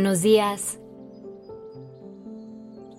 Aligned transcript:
buenos 0.00 0.22
días. 0.22 0.80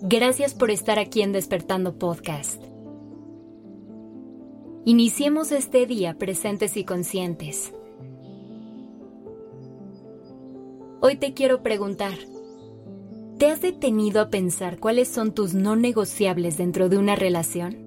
Gracias 0.03 0.53
por 0.53 0.69
estar 0.69 0.99
aquí 0.99 1.23
en 1.23 1.31
Despertando 1.31 1.97
Podcast. 1.97 2.63
Iniciemos 4.85 5.51
este 5.51 5.87
día 5.87 6.19
presentes 6.19 6.77
y 6.77 6.83
conscientes. 6.83 7.73
Hoy 10.99 11.15
te 11.15 11.33
quiero 11.33 11.63
preguntar, 11.63 12.13
¿te 13.39 13.47
has 13.47 13.63
detenido 13.63 14.21
a 14.21 14.29
pensar 14.29 14.77
cuáles 14.77 15.07
son 15.07 15.33
tus 15.33 15.55
no 15.55 15.75
negociables 15.75 16.59
dentro 16.59 16.87
de 16.87 16.99
una 16.99 17.15
relación? 17.15 17.77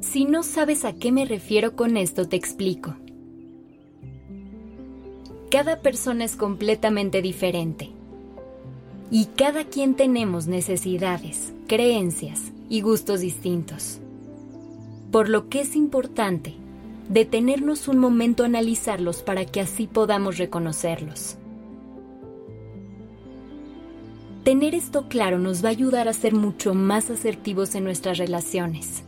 Si 0.00 0.26
no 0.26 0.42
sabes 0.42 0.84
a 0.84 0.92
qué 0.92 1.10
me 1.10 1.24
refiero 1.24 1.74
con 1.74 1.96
esto, 1.96 2.28
te 2.28 2.36
explico. 2.36 2.96
Cada 5.64 5.76
persona 5.76 6.24
es 6.24 6.34
completamente 6.34 7.22
diferente. 7.22 7.90
Y 9.12 9.26
cada 9.26 9.62
quien 9.62 9.94
tenemos 9.94 10.48
necesidades, 10.48 11.52
creencias 11.68 12.50
y 12.68 12.80
gustos 12.80 13.20
distintos. 13.20 14.00
Por 15.12 15.28
lo 15.28 15.48
que 15.48 15.60
es 15.60 15.76
importante 15.76 16.54
detenernos 17.08 17.86
un 17.86 17.98
momento 17.98 18.42
a 18.42 18.46
analizarlos 18.46 19.22
para 19.22 19.44
que 19.44 19.60
así 19.60 19.86
podamos 19.86 20.36
reconocerlos. 20.36 21.36
Tener 24.42 24.74
esto 24.74 25.06
claro 25.08 25.38
nos 25.38 25.62
va 25.62 25.68
a 25.68 25.70
ayudar 25.78 26.08
a 26.08 26.12
ser 26.12 26.34
mucho 26.34 26.74
más 26.74 27.08
asertivos 27.08 27.76
en 27.76 27.84
nuestras 27.84 28.18
relaciones. 28.18 29.04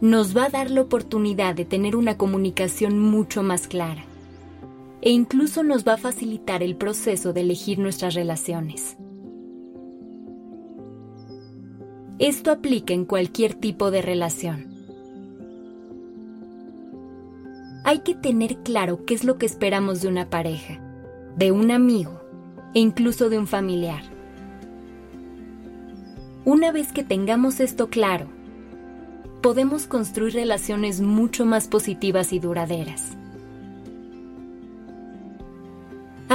Nos 0.00 0.36
va 0.36 0.46
a 0.46 0.50
dar 0.50 0.72
la 0.72 0.80
oportunidad 0.80 1.54
de 1.54 1.64
tener 1.64 1.94
una 1.94 2.18
comunicación 2.18 2.98
mucho 2.98 3.44
más 3.44 3.68
clara 3.68 4.06
e 5.02 5.10
incluso 5.10 5.62
nos 5.62 5.86
va 5.86 5.94
a 5.94 5.98
facilitar 5.98 6.62
el 6.62 6.76
proceso 6.76 7.32
de 7.32 7.42
elegir 7.42 7.78
nuestras 7.78 8.14
relaciones. 8.14 8.96
Esto 12.18 12.50
aplica 12.50 12.94
en 12.94 13.04
cualquier 13.04 13.54
tipo 13.54 13.90
de 13.90 14.00
relación. 14.00 14.68
Hay 17.84 17.98
que 18.00 18.14
tener 18.14 18.56
claro 18.62 19.04
qué 19.04 19.14
es 19.14 19.22
lo 19.22 19.38
que 19.38 19.46
esperamos 19.46 20.00
de 20.00 20.08
una 20.08 20.30
pareja, 20.30 20.80
de 21.36 21.52
un 21.52 21.70
amigo 21.70 22.20
e 22.74 22.80
incluso 22.80 23.28
de 23.28 23.38
un 23.38 23.46
familiar. 23.46 24.02
Una 26.44 26.72
vez 26.72 26.92
que 26.92 27.04
tengamos 27.04 27.60
esto 27.60 27.90
claro, 27.90 28.28
podemos 29.42 29.86
construir 29.86 30.34
relaciones 30.34 31.00
mucho 31.00 31.44
más 31.44 31.68
positivas 31.68 32.32
y 32.32 32.38
duraderas. 32.38 33.16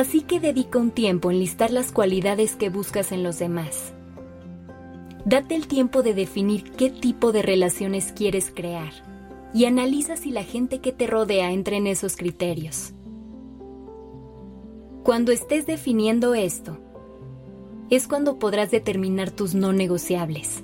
Así 0.01 0.21
que 0.21 0.39
dedica 0.39 0.79
un 0.79 0.89
tiempo 0.89 1.29
en 1.29 1.37
listar 1.37 1.69
las 1.69 1.91
cualidades 1.91 2.55
que 2.55 2.69
buscas 2.69 3.11
en 3.11 3.21
los 3.21 3.37
demás. 3.37 3.93
Date 5.25 5.53
el 5.53 5.67
tiempo 5.67 6.01
de 6.01 6.15
definir 6.15 6.71
qué 6.71 6.89
tipo 6.89 7.31
de 7.31 7.43
relaciones 7.43 8.11
quieres 8.11 8.51
crear 8.51 8.91
y 9.53 9.65
analiza 9.65 10.17
si 10.17 10.31
la 10.31 10.43
gente 10.43 10.79
que 10.79 10.91
te 10.91 11.05
rodea 11.05 11.51
entra 11.51 11.75
en 11.77 11.85
esos 11.85 12.15
criterios. 12.15 12.93
Cuando 15.03 15.31
estés 15.31 15.67
definiendo 15.67 16.33
esto, 16.33 16.79
es 17.91 18.07
cuando 18.07 18.39
podrás 18.39 18.71
determinar 18.71 19.29
tus 19.29 19.53
no 19.53 19.71
negociables. 19.71 20.63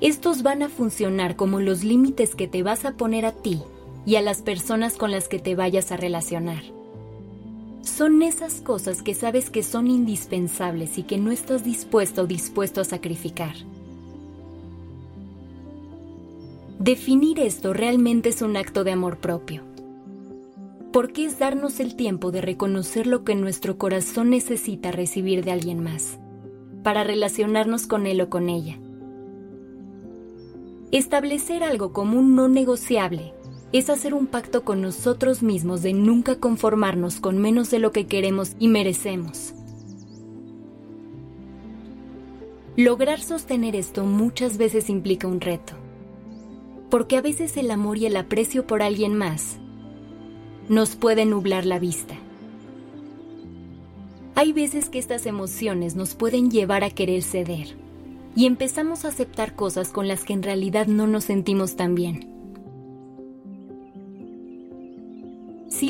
Estos 0.00 0.44
van 0.44 0.62
a 0.62 0.68
funcionar 0.68 1.34
como 1.34 1.58
los 1.58 1.82
límites 1.82 2.36
que 2.36 2.46
te 2.46 2.62
vas 2.62 2.84
a 2.84 2.92
poner 2.92 3.26
a 3.26 3.32
ti 3.32 3.60
y 4.06 4.16
a 4.16 4.22
las 4.22 4.42
personas 4.42 4.96
con 4.96 5.10
las 5.10 5.28
que 5.28 5.38
te 5.38 5.54
vayas 5.54 5.92
a 5.92 5.96
relacionar. 5.96 6.62
Son 7.82 8.22
esas 8.22 8.60
cosas 8.60 9.02
que 9.02 9.14
sabes 9.14 9.50
que 9.50 9.62
son 9.62 9.86
indispensables 9.86 10.98
y 10.98 11.02
que 11.02 11.18
no 11.18 11.30
estás 11.30 11.64
dispuesto 11.64 12.22
o 12.22 12.26
dispuesto 12.26 12.80
a 12.80 12.84
sacrificar. 12.84 13.54
Definir 16.78 17.40
esto 17.40 17.72
realmente 17.72 18.30
es 18.30 18.42
un 18.42 18.56
acto 18.56 18.84
de 18.84 18.92
amor 18.92 19.18
propio, 19.18 19.62
porque 20.92 21.26
es 21.26 21.38
darnos 21.38 21.78
el 21.78 21.94
tiempo 21.94 22.30
de 22.30 22.40
reconocer 22.40 23.06
lo 23.06 23.22
que 23.22 23.34
nuestro 23.34 23.76
corazón 23.76 24.30
necesita 24.30 24.90
recibir 24.90 25.44
de 25.44 25.52
alguien 25.52 25.82
más, 25.82 26.18
para 26.82 27.04
relacionarnos 27.04 27.86
con 27.86 28.06
él 28.06 28.20
o 28.22 28.30
con 28.30 28.48
ella. 28.48 28.78
Establecer 30.90 31.62
algo 31.62 31.92
como 31.92 32.18
un 32.18 32.34
no 32.34 32.48
negociable 32.48 33.34
es 33.72 33.88
hacer 33.88 34.14
un 34.14 34.26
pacto 34.26 34.64
con 34.64 34.80
nosotros 34.82 35.42
mismos 35.42 35.82
de 35.82 35.92
nunca 35.92 36.36
conformarnos 36.36 37.20
con 37.20 37.38
menos 37.38 37.70
de 37.70 37.78
lo 37.78 37.92
que 37.92 38.06
queremos 38.06 38.56
y 38.58 38.68
merecemos. 38.68 39.54
Lograr 42.76 43.20
sostener 43.20 43.76
esto 43.76 44.04
muchas 44.04 44.56
veces 44.56 44.90
implica 44.90 45.28
un 45.28 45.40
reto, 45.40 45.74
porque 46.88 47.16
a 47.16 47.20
veces 47.20 47.56
el 47.56 47.70
amor 47.70 47.98
y 47.98 48.06
el 48.06 48.16
aprecio 48.16 48.66
por 48.66 48.82
alguien 48.82 49.14
más 49.16 49.58
nos 50.68 50.96
pueden 50.96 51.30
nublar 51.30 51.66
la 51.66 51.78
vista. 51.78 52.14
Hay 54.34 54.52
veces 54.52 54.88
que 54.88 54.98
estas 54.98 55.26
emociones 55.26 55.96
nos 55.96 56.14
pueden 56.14 56.50
llevar 56.50 56.82
a 56.82 56.90
querer 56.90 57.22
ceder 57.22 57.76
y 58.34 58.46
empezamos 58.46 59.04
a 59.04 59.08
aceptar 59.08 59.54
cosas 59.54 59.90
con 59.90 60.08
las 60.08 60.24
que 60.24 60.32
en 60.32 60.42
realidad 60.42 60.86
no 60.86 61.06
nos 61.06 61.24
sentimos 61.24 61.76
tan 61.76 61.94
bien. 61.94 62.39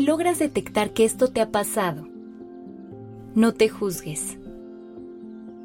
Si 0.01 0.07
logras 0.07 0.39
detectar 0.39 0.95
que 0.95 1.05
esto 1.05 1.29
te 1.29 1.43
ha 1.43 1.51
pasado, 1.51 2.09
no 3.35 3.53
te 3.53 3.69
juzgues. 3.69 4.39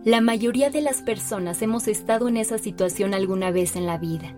La 0.04 0.20
mayoría 0.20 0.70
de 0.70 0.82
las 0.82 1.02
personas 1.02 1.62
hemos 1.62 1.88
estado 1.88 2.28
en 2.28 2.36
esa 2.36 2.58
situación 2.58 3.14
alguna 3.14 3.52
vez 3.52 3.78
en 3.78 3.86
la 3.86 3.98
vida. 3.98 4.36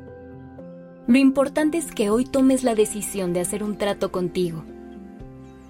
Lo 1.08 1.18
importante 1.18 1.80
es 1.80 1.92
que 1.92 2.12
hoy 2.12 2.26
tomes 2.26 2.64
la 2.64 2.76
decisión 2.76 3.34
de 3.34 3.40
hacer 3.40 3.64
un 3.64 3.80
trato 3.80 4.12
contigo 4.12 4.64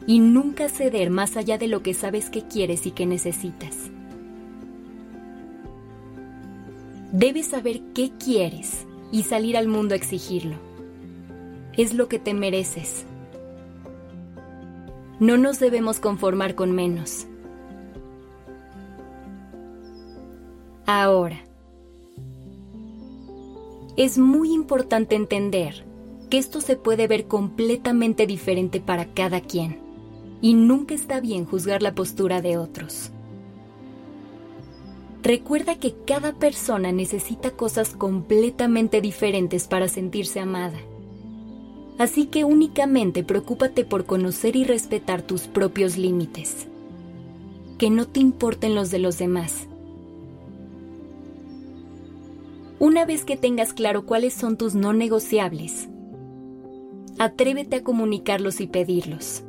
y 0.05 0.19
nunca 0.19 0.67
ceder 0.67 1.09
más 1.09 1.37
allá 1.37 1.57
de 1.57 1.69
lo 1.69 1.81
que 1.81 1.93
sabes 1.93 2.29
que 2.29 2.41
quieres 2.41 2.85
y 2.85 2.91
que 2.91 3.05
necesitas. 3.05 3.77
Debes 7.13 7.45
saber 7.47 7.79
qué 7.95 8.11
quieres 8.19 8.85
y 9.09 9.23
salir 9.23 9.55
al 9.55 9.69
mundo 9.69 9.93
a 9.93 9.97
exigirlo. 9.97 10.57
Es 11.77 11.93
lo 11.93 12.09
que 12.09 12.19
te 12.19 12.33
mereces. 12.33 13.05
No 15.19 15.35
nos 15.37 15.59
debemos 15.59 15.99
conformar 15.99 16.53
con 16.53 16.73
menos. 16.73 17.25
Ahora, 20.85 21.43
es 23.97 24.19
muy 24.19 24.53
importante 24.53 25.15
entender 25.15 25.85
que 26.29 26.37
esto 26.37 26.61
se 26.61 26.75
puede 26.75 27.07
ver 27.07 27.25
completamente 27.25 28.27
diferente 28.27 28.79
para 28.79 29.05
cada 29.13 29.41
quien 29.41 29.79
y 30.39 30.53
nunca 30.53 30.93
está 30.93 31.19
bien 31.19 31.45
juzgar 31.45 31.81
la 31.81 31.95
postura 31.95 32.41
de 32.41 32.59
otros. 32.59 33.11
Recuerda 35.23 35.79
que 35.79 35.95
cada 36.05 36.33
persona 36.33 36.91
necesita 36.91 37.51
cosas 37.51 37.95
completamente 37.95 39.01
diferentes 39.01 39.67
para 39.67 39.87
sentirse 39.87 40.39
amada 40.39 40.77
Así 41.97 42.27
que 42.27 42.43
únicamente 42.43 43.23
preocúpate 43.23 43.83
por 43.83 44.05
conocer 44.05 44.55
y 44.55 44.63
respetar 44.63 45.21
tus 45.23 45.47
propios 45.47 45.97
límites. 45.97 46.67
Que 47.77 47.89
no 47.89 48.05
te 48.05 48.19
importen 48.19 48.75
los 48.75 48.91
de 48.91 48.99
los 48.99 49.17
demás. 49.17 49.67
Una 52.79 53.05
vez 53.05 53.25
que 53.25 53.37
tengas 53.37 53.73
claro 53.73 54.05
cuáles 54.05 54.35
son 54.35 54.55
tus 54.57 54.75
no 54.75 54.93
negociables, 54.93 55.89
atrévete 57.17 57.77
a 57.77 57.83
comunicarlos 57.83 58.61
y 58.61 58.67
pedirlos. 58.67 59.43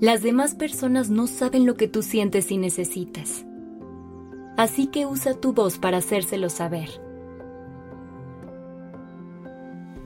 Las 0.00 0.22
demás 0.22 0.56
personas 0.56 1.10
no 1.10 1.28
saben 1.28 1.64
lo 1.64 1.76
que 1.76 1.86
tú 1.86 2.02
sientes 2.02 2.50
y 2.50 2.58
necesitas. 2.58 3.44
Así 4.56 4.88
que 4.88 5.06
usa 5.06 5.34
tu 5.34 5.52
voz 5.52 5.78
para 5.78 5.98
hacérselo 5.98 6.50
saber. 6.50 6.90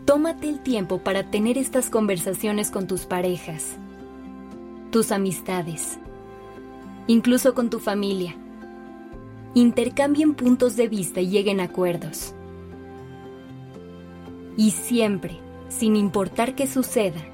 Tómate 0.07 0.49
el 0.49 0.61
tiempo 0.61 0.99
para 0.99 1.33
tener 1.33 1.59
estas 1.59 1.91
conversaciones 1.91 2.71
con 2.71 2.87
tus 2.87 3.07
parejas, 3.07 3.77
tus 4.93 5.11
amistades, 5.11 5.99
incluso 7.09 7.55
con 7.55 7.71
tu 7.71 7.81
familia. 7.81 8.37
Intercambien 9.55 10.35
puntos 10.35 10.77
de 10.77 10.87
vista 10.87 11.21
y 11.21 11.31
lleguen 11.31 11.59
a 11.59 11.65
acuerdos. 11.65 12.37
Y 14.57 14.71
siempre, 14.71 15.41
sin 15.71 15.97
importar 15.97 16.55
qué 16.55 16.69
suceda, 16.69 17.25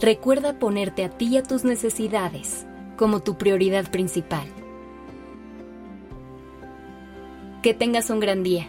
recuerda 0.00 0.60
ponerte 0.60 1.02
a 1.04 1.10
ti 1.10 1.30
y 1.30 1.36
a 1.38 1.42
tus 1.42 1.64
necesidades 1.64 2.64
como 2.96 3.24
tu 3.24 3.38
prioridad 3.38 3.90
principal. 3.90 4.46
Que 7.60 7.74
tengas 7.74 8.08
un 8.08 8.20
gran 8.20 8.44
día. 8.44 8.68